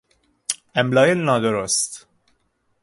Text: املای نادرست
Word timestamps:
املای 0.75 1.13
نادرست 1.15 2.07